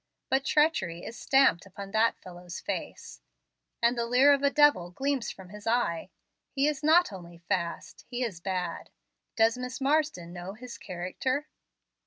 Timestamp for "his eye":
5.49-6.09